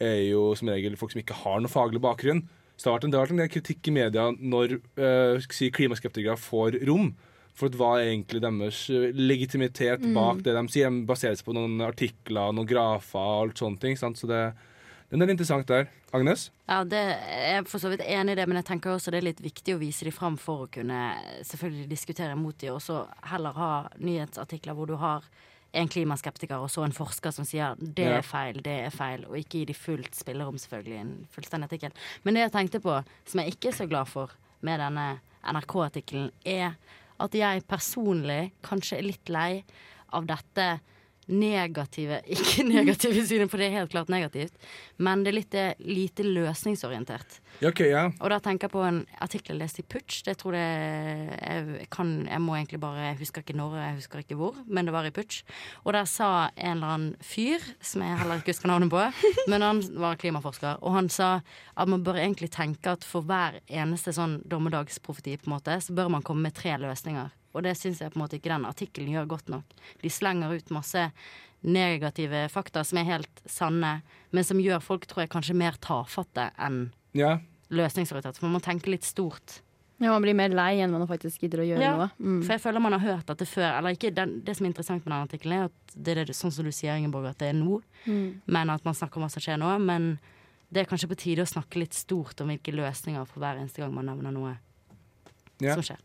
[0.00, 2.44] er jo som regel folk som ikke har noe faglig bakgrunn.
[2.76, 6.36] Så det har vært en, vært en del kritikk i media når øh, si, klimaskeptikere
[6.40, 7.10] får rom.
[7.56, 10.92] For hva er egentlig deres eh, legitimitet bak det de sier?
[10.92, 13.98] De baserer seg på noen artikler, noen grafer og alt sånne ting.
[14.00, 14.20] Sant?
[14.20, 14.46] Så det,
[15.10, 15.88] Den er interessant der.
[16.14, 16.50] Agnes?
[16.68, 19.20] Ja, det, Jeg er for så vidt enig i det, men jeg tenker også det
[19.20, 20.98] er litt viktig å vise dem fram for å kunne
[21.46, 25.26] selvfølgelig diskutere mot dem, og så heller ha nyhetsartikler hvor du har
[25.72, 29.38] en klimaskeptiker og så en forsker som sier det er feil, det er feil, og
[29.38, 31.94] ikke gi de fullt spillerom, selvfølgelig, en fullstendig artikkel.
[32.24, 32.96] Men det jeg tenkte på,
[33.30, 34.34] som jeg ikke er så glad for
[34.66, 35.06] med denne
[35.46, 36.74] NRK-artikkelen, er
[37.20, 39.50] at jeg personlig kanskje er litt lei
[40.16, 40.66] av dette
[41.30, 44.54] negative Ikke negative synet, for det er helt klart negativt,
[44.98, 47.40] men det er litt eh, lite løsningsorientert.
[47.60, 48.06] Okay, ja.
[48.20, 50.22] Og da tenker jeg på en artikkel jeg leste i Putsch.
[50.26, 54.22] Det tror jeg jeg kan Jeg må egentlig bare Jeg husker ikke når, jeg husker
[54.22, 55.42] ikke hvor, men det var i Putsch.
[55.84, 59.02] Og der sa en eller annen fyr, som jeg heller ikke husker navnet på,
[59.50, 61.32] men han var klimaforsker, og han sa
[61.76, 65.96] at man bør egentlig tenke at for hver eneste sånn dommedagsprofeti, på en måte, så
[65.96, 67.30] bør man komme med tre løsninger.
[67.54, 69.78] Og det syns jeg på en måte ikke den artikkelen gjør godt nok.
[70.02, 71.06] De slenger ut masse
[71.66, 74.00] negative fakta som er helt sanne,
[74.32, 76.86] men som gjør folk, tror jeg, kanskje mer tafatte enn
[77.18, 77.34] ja.
[77.74, 78.38] løsningsorientert.
[78.38, 79.60] For man må tenke litt stort.
[80.00, 82.06] Ja, man blir mer lei enn man faktisk gidder å gjøre Ja, noe.
[82.16, 82.38] Mm.
[82.46, 83.74] For jeg føler man har hørt dette før.
[83.76, 86.36] Eller ikke, den, det som er interessant med den artikkelen, er at det er det,
[86.38, 87.82] sånn som du sier, Ingeborg, at det er nå.
[88.06, 88.40] Mm.
[88.48, 89.74] Men at man snakker om hva som skjer nå.
[89.84, 90.14] Men
[90.72, 93.82] det er kanskje på tide å snakke litt stort om hvilke løsninger for hver eneste
[93.82, 94.54] gang man nevner noe
[95.60, 95.74] Ja.
[95.76, 96.00] som skjer.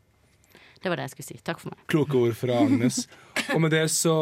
[0.85, 1.39] Det var det jeg skulle si.
[1.41, 1.79] Takk for meg.
[1.89, 2.99] Kloke ord fra Agnes.
[3.55, 4.13] Og med det så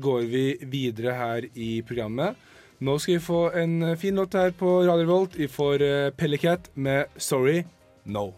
[0.00, 2.38] går vi videre her i programmet.
[2.82, 5.36] Nå skal vi få en fin låt her på Radio Volt.
[5.38, 7.66] Vi får eh, Pellecat med 'Sorry
[8.08, 8.32] No'.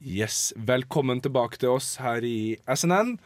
[0.00, 3.18] Yes, Velkommen tilbake til oss her i SNN.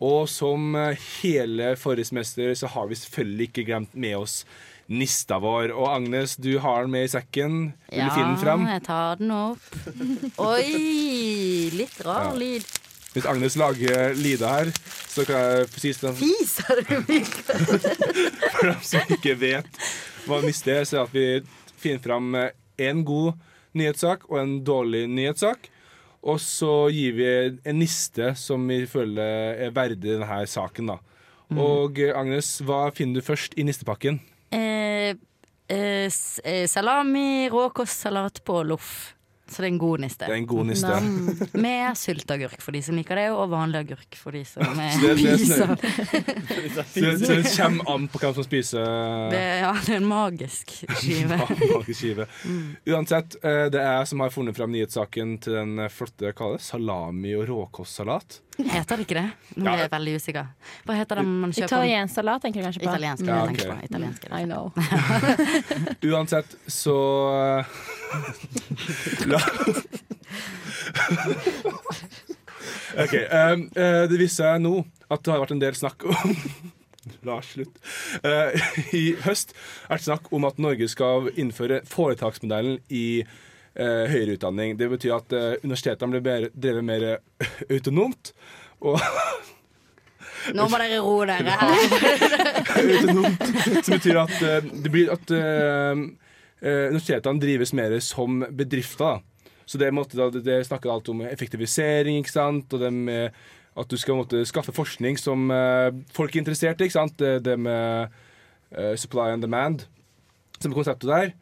[0.00, 4.44] Og som eh, hele forrige semester så har vi selvfølgelig ikke glemt med oss
[4.92, 5.70] nista vår.
[5.74, 7.72] Og Agnes, du har den med i sekken.
[7.90, 8.64] Vil du finne den frem?
[8.70, 9.66] jeg tar den opp.
[10.38, 11.70] Oi!
[11.74, 12.38] Litt rar Ja.
[12.38, 12.64] lyd.
[13.12, 14.72] Hvis Agnes lager lyder her,
[15.08, 17.66] så kan jeg presis den Fiser du, Mikael?
[18.56, 19.82] For dem som ikke vet
[20.26, 21.26] hva NIST er, så er at vi
[21.82, 23.34] finner fram en god
[23.76, 25.68] nyhetssak og en dårlig nyhetssak.
[26.22, 27.30] Og så gir vi
[27.66, 30.92] en niste som vi føler er verdig denne saken.
[30.94, 31.00] da.
[31.58, 34.20] Og eh, Agnes, hva finner du først i nistepakken?
[34.54, 35.18] Eh,
[35.68, 39.14] eh, eh, salami, råkostsalat på loff.
[39.50, 40.24] Så det er en god niste.
[40.28, 40.88] Det er en god niste.
[40.88, 41.48] Nam.
[41.60, 45.00] Med sylteagurk for de som liker det, og vanlig agurk for de som er Så
[45.02, 46.84] det- det er spiser.
[46.92, 48.86] Så, så det kommer an på hvem som spiser
[49.34, 51.36] Det, ja, det er en magisk skive.
[51.74, 52.26] magisk skive.
[52.88, 56.52] Uansett, eh, det er jeg som har funnet fram nyhetssaken til den eh, flotte hva
[56.54, 58.38] det, salami- og råkostsalat.
[58.62, 59.28] Heter det ikke det?
[59.58, 60.48] Nå er jeg veldig usikker.
[60.86, 61.70] Hva heter det man kjøper?
[61.72, 62.90] Italiensk salat tenker jeg kanskje på.
[62.92, 63.26] Italiensk.
[63.26, 63.76] Ja, jeg tenker på.
[63.90, 64.26] Italiensk.
[64.30, 64.72] I know.
[66.12, 66.96] Uansett, så
[67.58, 67.64] eh,
[69.30, 69.40] La
[72.98, 73.14] OK.
[73.14, 76.34] um, uh, det viser seg nå at det har vært en del snakk om
[77.26, 77.78] Lars, slutt.
[78.22, 78.52] Uh,
[78.94, 79.54] I høst
[79.88, 84.76] er det snakk om at Norge skal innføre foretaksmodellen i uh, høyere utdanning.
[84.78, 87.08] Det betyr at universitetene blir mer, drevet mer
[87.70, 88.34] autonomt.
[88.82, 89.00] Og
[90.56, 91.54] Nå må dere roe dere.
[92.82, 93.44] autonomt,
[93.86, 94.38] som betyr at
[94.82, 95.30] det blir at
[96.62, 99.18] universitetene drives mer som bedrifter.
[99.18, 99.54] Da.
[99.66, 102.72] Så det, da, det- snakker alt om effektivisering, ikke sant?
[102.72, 103.30] og det med
[103.76, 106.84] at du skal måtte, skaffe forskning som eh, folk er interessert i.
[106.84, 107.16] Ikke sant?
[107.18, 108.08] Det, det med
[108.76, 109.86] eh, supply and demand,
[110.60, 111.32] som er konseptet der.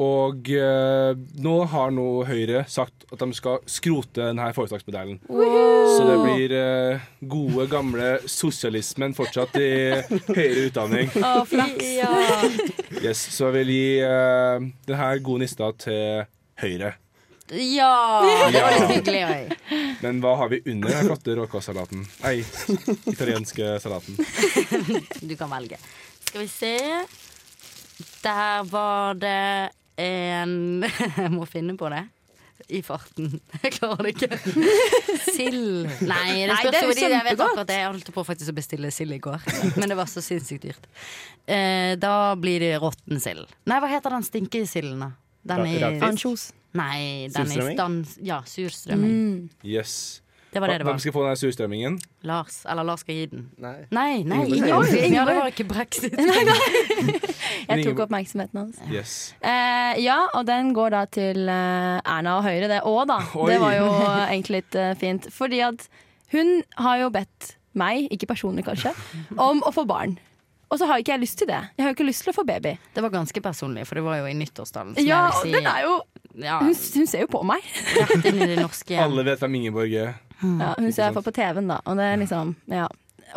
[0.00, 1.10] Og eh,
[1.44, 5.18] nå har nå Høyre sagt at de skal skrote denne foretaksmodellen.
[5.28, 9.68] Så det blir eh, gode, gamle sosialismen fortsatt i
[10.30, 11.12] høyere utdanning.
[11.20, 11.90] Å, flaks.
[12.00, 12.10] Ja.
[13.00, 16.24] Yes, så jeg vil gi eh, denne gode nista til
[16.60, 16.90] Høyre.
[17.56, 17.92] ja,
[18.52, 19.56] det var litt hyggelig.
[20.02, 22.04] Men hva har vi under den flotte råkostsalaten?
[22.24, 22.34] Nei,
[23.10, 24.18] italienske salaten.
[25.22, 25.80] Du kan velge.
[26.26, 26.74] Skal vi se.
[28.24, 32.04] Der var det en Jeg må finne på det.
[32.70, 33.40] I farten.
[33.64, 34.36] Jeg klarer det ikke.
[35.34, 35.88] Sild.
[36.04, 37.78] Nei, det Nei, spørs det er jo jeg vet akkurat det.
[37.80, 39.46] Jeg holdt på faktisk å bestille sild i går,
[39.80, 40.86] men det var så sinnssykt dyrt.
[41.48, 43.48] Eh, da blir det råtten sild.
[43.66, 45.10] Nei, hva heter den stinkesilden, da?
[45.50, 46.00] Den er i?
[46.04, 46.50] Ansjos.
[46.76, 47.78] Nei, den i Surstrømming?
[47.78, 48.12] stans...
[48.22, 49.14] Ja, surstrømming.
[49.16, 49.48] Mm.
[49.66, 49.94] Yes.
[50.50, 51.98] Det var det det Hvem skal få den surstrømmingen?
[52.26, 52.64] Lars.
[52.66, 53.44] Eller Lars skal gi den.
[53.62, 53.76] Nei.
[53.94, 54.90] Nei, nei, Ingeborg.
[55.12, 56.16] Ja, det var ikke brexit.
[57.70, 58.80] Jeg tok oppmerksomheten hans.
[58.90, 59.14] Yes.
[59.44, 63.20] Uh, ja, og den går da til eh, Erna og Høyre, det òg, da.
[63.38, 63.46] Oi.
[63.52, 63.86] Det var jo
[64.32, 65.30] egentlig litt uh, fint.
[65.34, 65.86] Fordi at
[66.34, 68.90] hun har jo bedt meg, ikke personlig kanskje,
[69.38, 70.18] om å få barn.
[70.70, 71.58] Og så har ikke jeg lyst til det.
[71.76, 72.76] Jeg har jo ikke lyst til å få baby.
[72.94, 74.94] Det var ganske personlig, for det var jo i nyttårstalen.
[75.02, 75.96] Ja, si, den er jo
[76.38, 77.64] ja, Hun, hun ser jo på meg.
[77.98, 78.94] rett inn i det norske.
[79.02, 80.12] Alle vet hvem Ingeborg er.
[80.42, 81.80] Ja, hun ser jeg på på TV-en, da.
[81.86, 82.86] Og det er liksom Ja.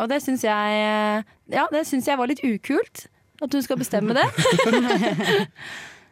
[0.00, 3.06] Og det syns jeg Ja, det syns jeg var litt ukult.
[3.42, 4.24] At hun skal bestemme det.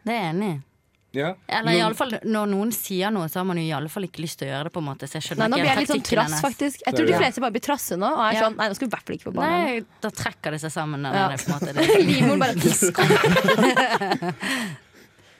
[0.03, 0.59] Det er jeg enig i.
[1.13, 1.29] Ja.
[1.47, 4.03] Eller i alle fall, når noen sier noe, så har man jo i alle fall
[4.07, 4.71] ikke lyst til å gjøre det.
[4.73, 6.41] på en måte Så jeg skjønner Nei, nå blir jeg litt sånn trass, hennes.
[6.41, 6.81] faktisk.
[6.87, 8.09] Jeg tror de fleste bare blir trasse nå.
[8.09, 8.41] Og er Ja.
[8.47, 9.49] sånn Nei, nå skal vi i hvert fall ikke på barna.
[9.63, 11.05] Nei, da trekker det seg sammen.
[11.05, 11.29] Ja.
[11.29, 11.85] det.
[12.09, 12.55] Livmoren bare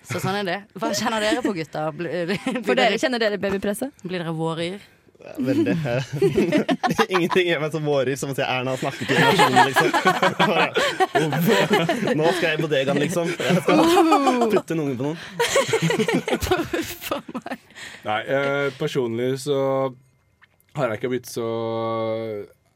[0.03, 0.57] Så sånn er det.
[0.77, 1.91] Hva kjenner dere på, gutter?
[1.95, 3.91] Blir, blir, For dere dere, kjenner dere babypresset?
[4.03, 4.79] blir dere våryr?
[5.19, 5.77] Veldig.
[7.13, 9.89] Ingenting gjør meg så vårer som å se Erna snakke til nasjonen, liksom.
[12.19, 13.27] Nå skal jeg i bodegaen, liksom.
[13.31, 13.77] Jeg skal
[14.51, 15.19] putte en unge på noen.
[18.07, 19.57] Nei, eh, personlig så
[20.75, 21.47] har jeg ikke blitt så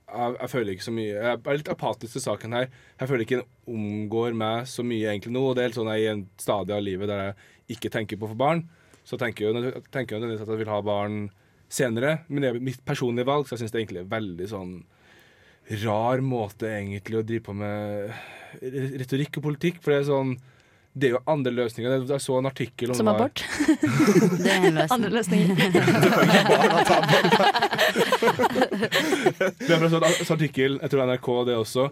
[0.08, 2.70] jeg, jeg føler ikke så mye Jeg er litt apatisk til saken her.
[3.02, 5.42] Jeg føler ikke den omgår meg så mye egentlig nå.
[5.50, 7.34] Og det er helt sånn jeg er i en stadie av livet der jeg
[7.78, 8.64] ikke tenker på å få barn.
[9.08, 11.28] Så tenker jeg jo tenker jeg nødvendigvis at jeg vil ha barn
[11.70, 12.18] senere.
[12.28, 14.74] Men det er mitt personlige valg, så jeg syns det egentlig er veldig sånn
[15.84, 18.12] rar måte egentlig å drive på med
[18.98, 19.76] retorikk og politikk.
[19.84, 20.32] For det er sånn
[20.98, 21.90] Det er jo andre løsninger.
[22.10, 23.40] Jeg så en artikkel om Som det var- abort?
[24.42, 25.42] Det er en Andre løsning.
[25.54, 25.68] løsninger.
[29.60, 31.88] Det er fra en artikkel, jeg tror NRK det også,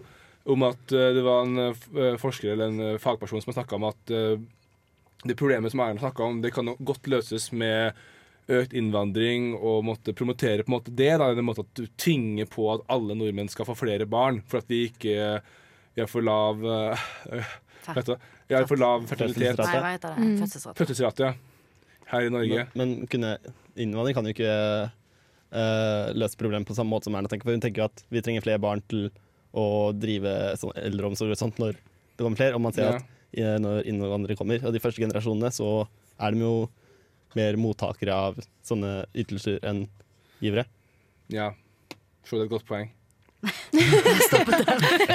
[0.46, 3.78] om at eh, det var en eh, forsker eller en eh, fagperson som har snakka
[3.78, 4.02] om at
[5.26, 7.96] det problemet som Erna snakka om, det kan godt løses med
[8.46, 11.12] økt innvandring og måtte promotere på en måte det.
[11.18, 14.62] Da, en måte at du tvinger på at alle nordmenn skal få flere barn, for
[14.62, 15.40] at vi ikke
[15.96, 17.04] vi har for lav øh,
[17.96, 19.58] vet du, Vi har for lav fertilitet.
[20.18, 20.36] Mm.
[20.76, 21.32] Fødselsrate.
[22.06, 22.66] Her i Norge.
[22.74, 23.32] Men, men kunne,
[23.74, 27.48] innvandring kan jo ikke øh, løse problemet på samme måte som Erna tenker.
[27.48, 29.08] For hun tenker at vi trenger flere barn til
[29.56, 32.58] å drive sånn eldreomsorg og sånt når det kommer flere.
[32.58, 33.00] Og man ser Ja.
[33.00, 35.88] at eh, når innvandrere kommer, og de første generasjonene, så
[36.20, 36.68] er de jo
[37.36, 39.86] mer mottakere av sånne ytelser enn
[40.42, 40.66] givere.
[41.32, 41.52] Ja.
[42.26, 42.90] Tror det er et godt poeng.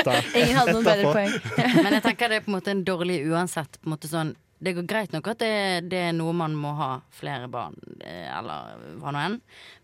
[0.06, 1.34] Da, Ingen hadde noen bedre poeng.
[1.84, 3.80] Men jeg tenker det er på en måte en dårlig uansett.
[3.82, 5.54] På en måte sånn, det går greit nok at det,
[5.92, 9.40] det er noe man må ha flere barn, eh, eller hva nå enn.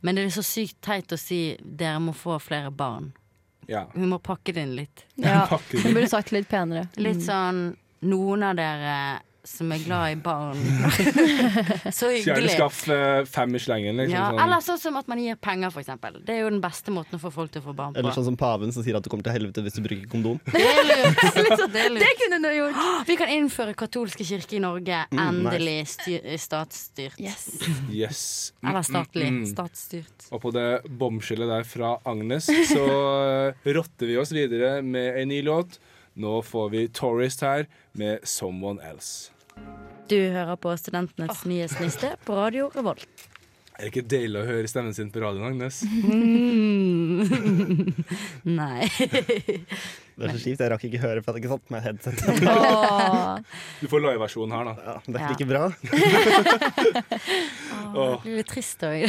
[0.06, 3.12] Men det er så sykt teit å si 'dere må få flere barn'.
[3.68, 3.88] Ja.
[3.96, 5.06] Hun må pakke det inn litt.
[5.20, 5.48] Ja.
[5.50, 6.88] Hun burde sagt det litt penere.
[6.96, 7.76] Litt sånn
[8.08, 8.94] Noen av dere
[9.48, 10.60] som er glad i barn.
[11.96, 12.52] så hyggelig.
[12.56, 13.98] skaffe eh, fem i slengen.
[14.02, 14.42] Liksom, Ja, sånn.
[14.44, 16.20] eller sånn som at man gir penger, for eksempel.
[16.28, 18.02] Det er jo den beste måten å få folk til å få barn på.
[18.02, 20.40] eller sånn som paven som sier at du kommer til helvete hvis du bruker kondom.
[20.52, 21.24] Det er lurt.
[21.74, 22.04] Det er lurt.
[22.04, 22.82] Det kunne du gjort!
[23.08, 25.02] Vi kan innføre katolske kirke i Norge.
[25.12, 27.20] Mm, Endelig styr, statsstyrt.
[27.22, 27.48] Yes.
[27.92, 28.22] Yes.
[28.64, 29.30] Eller statlig.
[29.32, 29.52] mm, mm.
[29.54, 30.28] Statsstyrt.
[30.32, 30.68] Og på det
[31.00, 32.84] bomskillet der fra Agnes så
[33.54, 35.80] eh, rotter vi oss videre med en ny låt.
[36.18, 39.30] Nå får vi Tourist her med 'Someone Else'.
[40.08, 43.08] Du hører på Studentenes nyhetsliste på Radio Revolt.
[43.78, 45.84] Er det ikke deilig å høre stemmen sin på radioen, Agnes?
[45.86, 47.22] Mm.
[48.58, 48.88] Nei.
[48.90, 50.58] Det er så kjipt.
[50.64, 52.18] Jeg rakk ikke høre for jeg hadde ikke satt på meg headset.
[52.50, 53.38] Åh.
[53.84, 54.74] Du får liveversjonen her, da.
[54.82, 55.30] Ja, det er Ja.
[55.36, 55.64] ikke bra.
[57.94, 59.06] oh, det blir litt trist òg.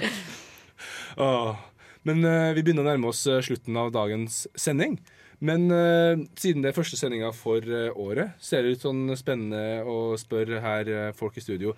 [1.26, 1.50] Åh.
[2.08, 4.96] Men uh, vi begynner å nærme oss eh, slutten av dagens sending.
[5.42, 9.10] Men uh, siden det er første sendinga for uh, året, så er det litt sånn
[9.18, 11.74] spennende å spørre her uh, folk i studio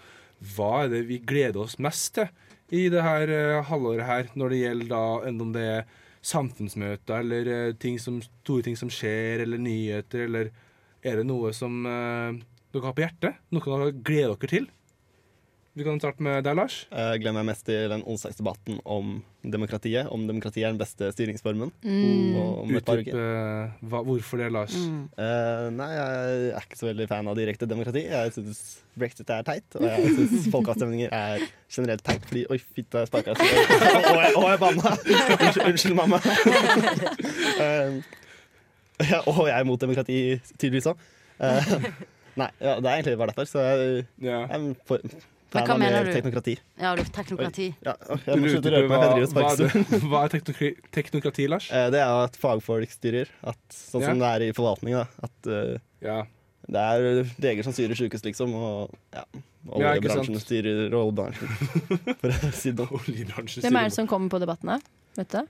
[0.54, 2.28] hva er det vi gleder oss mest til
[2.74, 3.30] i det her
[3.68, 5.84] halvåret her, når det gjelder da enten det er
[6.26, 10.50] samfunnsmøter eller ting som, store ting som skjer, eller nyheter, eller
[11.04, 13.38] er det noe som dere har på hjertet?
[13.54, 14.66] Noe dere gleder dere til?
[15.74, 16.74] Vi kan starte med deg, Lars.
[16.86, 20.06] Jeg gleder meg mest til den onsdagsdebatten om demokratiet.
[20.06, 21.72] Om demokratiet er den beste styringsformen.
[21.82, 22.76] Mm.
[22.78, 24.76] Utdyp eh, hvorfor det, Lars.
[24.78, 25.00] Mm.
[25.18, 28.04] Uh, nei, jeg er ikke så veldig fan av direkte demokrati.
[28.06, 28.62] Jeg syns
[28.94, 32.30] brexit er teit, og jeg syns folkeavstemninger er generelt teit.
[32.30, 33.34] Fordi Oi, fitta, jeg sparka.
[34.14, 34.94] Og jeg, og jeg banna!
[34.94, 36.22] Unnskyld, unnskyld, mamma.
[37.58, 37.98] uh,
[39.10, 40.22] ja, og jeg er mot demokrati,
[40.54, 41.06] tydeligvis òg.
[41.42, 43.50] nei, ja, det er egentlig bare derfor.
[43.50, 45.02] Så jeg, jeg er for,
[45.54, 46.12] Men hva mener du?
[46.12, 46.54] teknokrati.
[46.80, 47.66] Ja, du teknokrati.
[47.86, 47.94] Ja,
[48.26, 49.04] jeg må slutte å røre meg.
[49.04, 51.68] Jeg driver og hva, hva, sparker er hva er teknokrati, Lars?
[51.70, 53.30] Eh, Det er at fagfolk styrer.
[53.42, 54.10] At, sånn Ja.
[54.12, 54.94] som det er i forvaltning.
[54.98, 55.06] Da.
[55.22, 56.18] At eh, Ja.
[56.66, 58.54] det er leger som styrer sykehus, liksom.
[58.54, 59.24] Og ja,
[59.70, 61.48] oljebransjen styrer oljebransjen.
[62.20, 63.62] For å si det sånn.
[63.64, 64.80] Hvem er det som kommer på debattene?
[65.16, 65.44] Vet du?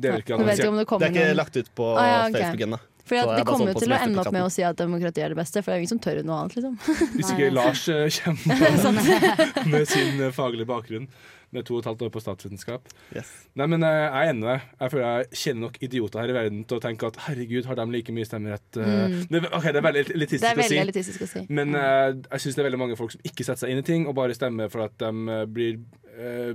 [0.00, 2.40] Det er ikke Det er ikke lagt ut på Ah, ja, okay.
[2.44, 2.78] Facebook ennå.
[3.10, 5.34] Så Det kommer jo på til å ende opp med å si at demokrati er
[5.34, 6.56] det beste, for det er ingen som tør noe annet.
[6.58, 6.78] liksom
[7.16, 11.10] Hvis ikke Lars eh, kommer med sin eh, faglige bakgrunn
[11.50, 12.90] med to og et halvt år på statsvitenskap.
[13.16, 13.30] Yes.
[13.58, 14.66] Nei, men eh, jeg er enig med deg.
[14.82, 17.80] Jeg føler jeg kjenner nok idioter her i verden til å tenke at herregud, har
[17.80, 18.68] de like mye stemmerett?
[18.78, 19.16] Mm.
[19.30, 20.78] Det, ok, det er veldig elitistisk å si.
[20.84, 21.42] elitistisk å si.
[21.50, 23.88] Men uh, jeg syns det er veldig mange folk som ikke setter seg inn i
[23.90, 25.82] ting, og bare stemmer for at de blir
[26.20, 26.54] uh,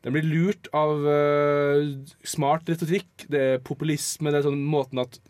[0.00, 1.82] de blir lurt av uh,
[2.24, 3.26] smart retorikk.
[3.28, 4.32] Det er populisme.
[4.32, 5.20] Det er sånn måten at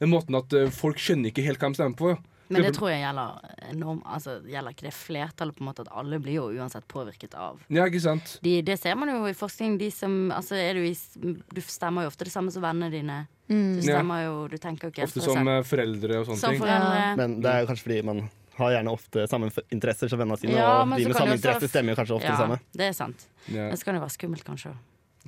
[0.00, 2.16] den måten at eh, folk skjønner ikke helt hva de stemmer på.
[2.48, 5.90] Men det tror jeg gjelder enorm, Altså gjelder ikke det flertallet, på en måte, at
[5.92, 8.38] alle blir jo uansett påvirket av Ja, ikke sant?
[8.40, 9.76] de, Det ser man jo i forskning.
[9.78, 10.94] De som Altså er du i
[11.52, 13.18] Du stemmer jo ofte det samme som vennene dine.
[13.52, 13.76] Mm.
[13.76, 15.48] Du stemmer jo Du tenker jo ikke Ofte som selv.
[15.58, 16.62] eh, foreldre og sånne Som ting.
[16.64, 17.16] foreldre.
[17.20, 18.24] Men det er jo kanskje fordi man
[18.58, 21.92] har gjerne ofte samme interesser som vennene sine, Ja, og de med samme interesser stemmer
[21.92, 22.60] jo kanskje ofte ja, det samme.
[22.80, 23.26] det er sant.
[23.46, 23.68] Ja.
[23.68, 24.72] Men så kan det være skummelt, kanskje.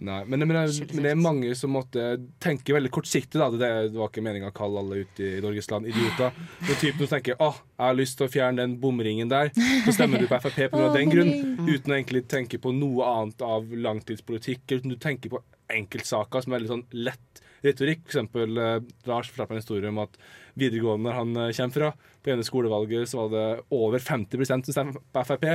[0.00, 3.36] Nei, men, men, men, det er mange som måtte tenke veldig kortsiktig.
[3.36, 3.50] Da.
[3.52, 6.32] Det, var ikke meninga å kalle alle ute i Norges land idioter.
[6.64, 9.52] Men typen som tenker åh, jeg har lyst til å fjerne den bomringen der,
[9.84, 10.88] så stemmer du på Frp pga.
[10.96, 11.32] den grunn.
[11.68, 14.64] Uten å egentlig tenke på noe annet av langtidspolitikk.
[14.72, 18.06] Uten du tenker på enkeltsaker som er litt sånn lett retorikk.
[18.06, 20.16] For eksempel eh, Lars fortalte meg en historie om at
[20.60, 25.04] videregående han eh, kommer fra, på ene skolevalget så var det over 50 som stemte
[25.12, 25.46] på Frp.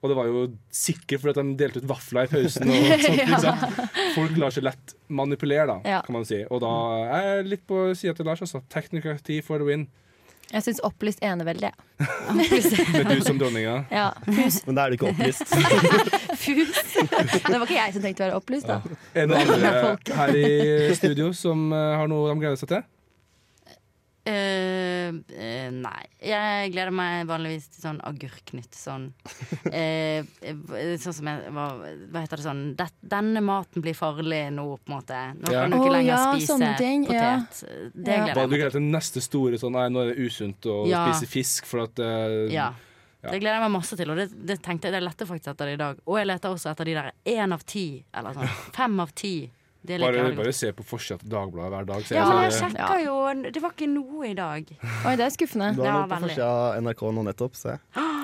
[0.00, 2.70] Og det var jo sikkert fordi at de delte ut vafler i pausen.
[2.72, 3.88] Og sånt, ikke?
[4.14, 5.98] Folk lar seg lett manipulere, da, Ja.
[6.06, 6.38] kan man si.
[6.48, 6.70] Og da
[7.18, 8.40] er jeg litt på sida til Lars.
[8.46, 8.62] Altså.
[8.72, 9.88] Teknokrati for the win.
[10.50, 11.68] Jeg syns opplyst enevelde.
[11.68, 12.06] jeg.
[12.96, 13.74] Med du som dronninga.
[13.92, 14.08] Ja.
[14.26, 14.56] Fus.
[14.66, 15.44] Men da er du ikke opplyst.
[16.42, 16.80] Fus.
[16.96, 18.80] Det var ikke jeg som tenkte å være opplyst, da.
[19.14, 22.82] Er det noen andre her i studio som eh, har noe de gleder seg til?
[24.28, 26.02] Eh, uh, nei.
[26.20, 28.74] Jeg gleder meg vanligvis til sånn agurknytt.
[28.76, 29.06] Sånn
[29.72, 31.64] eh, eh, Sånn som jeg hva,
[32.12, 35.22] hva heter det sånn det, Denne maten blir farlig nå, på en måte.
[35.40, 35.62] Nå Ja.
[35.64, 37.62] kan du ikke lenger lenger ja, spise ting, potet.
[37.64, 37.80] ja.
[37.94, 38.24] Det Ja.
[38.26, 38.76] gleder jeg meg til.
[38.76, 41.06] Det neste store sånn Nei, nå er det usunt å Ja.
[41.08, 41.98] spise fisk for at
[42.52, 42.72] Ja.
[43.22, 43.30] Ja.
[43.34, 45.66] Det gleder jeg meg masse til, og det, det tenkte jeg det lette faktisk etter
[45.68, 45.98] det i dag.
[46.08, 49.50] Og jeg leter også etter de der én av ti, eller sånn fem av ti.
[49.80, 52.02] Det bare, bare se på forsida til Dagbladet hver dag.
[52.04, 52.98] Så Ja, men jeg sjekka ja.
[53.06, 54.66] jo Det var ikke noe i dag.
[54.76, 55.70] Oi, det er skuffende.
[55.76, 57.78] Du har Ja, på forsida av NRK nå nettopp, så.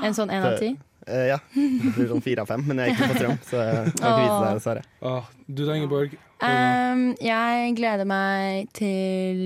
[0.04, 0.74] En sånn én av ti.
[1.06, 1.38] Eh, ja.
[1.54, 3.86] Det blir sånn fire av fem, men jeg er ikke på strøm, så jeg kan
[3.94, 4.82] ikke vise deg, dessverre.
[5.06, 6.16] Ah, du da, Ingeborg?
[6.42, 9.40] Um, jeg gleder meg til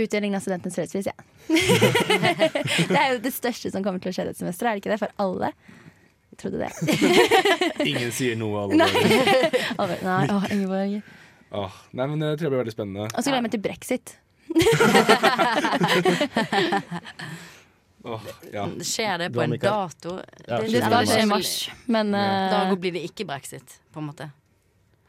[0.00, 1.18] utdeling av Studentenes fredspris, jeg.
[2.90, 4.94] det er jo det største som kommer til å skje dette semesteret, er det ikke
[4.96, 5.02] det?
[5.04, 5.52] For alle.
[6.36, 6.72] Trodde det.
[7.90, 8.58] Ingen sier noe.
[8.66, 8.92] Alle Nei.
[9.78, 9.96] bare.
[10.04, 10.98] Nei, å, Ingeborg.
[11.56, 13.04] Åh, nei, men det tror jeg blir veldig spennende.
[13.06, 14.06] Og så gleder jeg meg til brexit.
[18.06, 18.20] Åh,
[18.52, 18.68] ja.
[18.84, 19.72] Skjer det på en Mikael.
[19.72, 20.18] dato?
[20.46, 21.70] Ja, Det skal skje i mars.
[21.86, 22.20] men Ja.
[22.20, 24.30] eh, Da blir det ikke brexit, på en måte.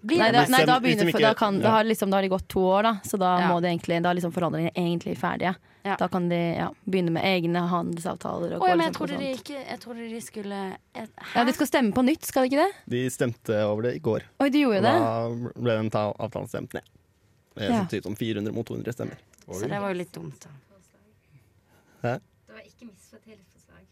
[0.05, 2.21] Blir Nei, det da, nei, da begynner for da, kan, da, har liksom, da har
[2.21, 2.93] det gått to år, da.
[3.03, 3.47] Så da Ja.
[3.49, 5.55] må det egentlig Da er liksom forhandlingene egentlig ferdige.
[5.87, 5.95] Ja.
[6.01, 8.57] Da kan de ja, begynne med egne handelsavtaler.
[8.57, 9.41] Og Å, ja, men jeg trodde, de sånt.
[9.45, 10.59] ikke, jeg trodde de skulle
[10.93, 12.73] et, Ja, De skal stemme på nytt, skal de ikke det?
[12.91, 14.95] De stemte over det i går, Oi, de gjorde og det?
[14.99, 16.83] da ble den avtalen stemt ned.
[17.57, 17.81] Det Ja.
[17.81, 19.17] er sånn som 400 mot 200 stemmer.
[19.47, 20.39] Så det var jo litt dumt.
[20.43, 20.49] da.
[22.03, 22.13] Hæ?
[22.45, 23.83] Det var ikke mistillitsforslag.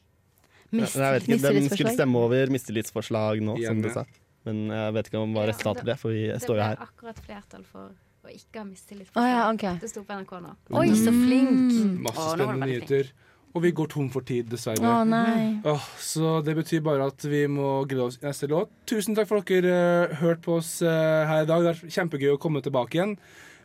[0.71, 4.03] Ja, Mist- jeg vet De skulle stemme over mistillitsforslag nå, som du sa.
[4.45, 6.75] Men jeg vet ikke om hva Ja, resultatet ble, for vi Det står jo her.
[6.75, 7.89] Det ble akkurat flertall for
[8.25, 9.11] å ikke ha mistillit.
[9.13, 9.77] Å ja, okay.
[9.81, 10.55] Det sto på NRK nå.
[10.81, 11.71] Oi, så flink!
[11.71, 11.93] Mm.
[12.07, 13.13] Masse spennende nyheter.
[13.55, 14.83] Og vi går tom for tid, dessverre.
[14.83, 15.61] Å nei.
[15.63, 18.73] Oh, så det betyr bare at vi må glede oss til neste låt.
[18.89, 21.63] Tusen takk for at dere uh, hørte på oss uh, her i dag.
[21.63, 23.15] Det er kjempegøy å komme tilbake igjen.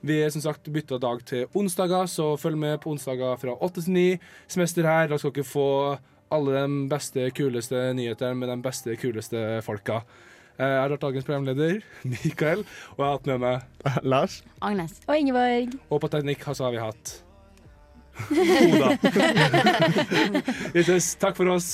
[0.06, 3.82] Vi er som sagt bytta dag til onsdager, så følg med på onsdager fra åtte
[3.82, 4.06] til ni.
[4.48, 5.10] Semester her.
[5.10, 5.66] Da skal dere få
[6.30, 10.04] alle de beste, kuleste nyhetene med de beste, kuleste folka.
[10.60, 11.78] Eh, Jeg har vært dagens programleder,
[12.12, 12.60] Mikael,
[12.92, 13.56] og jeg har hatt med meg
[14.12, 14.40] Lars?
[14.60, 14.98] Agnes.
[15.08, 15.72] Og Ingeborg.
[15.88, 17.14] Og på teknikk så har vi hatt
[18.30, 18.90] Oda.
[20.74, 21.14] Vi ses.
[21.22, 21.70] Takk for oss.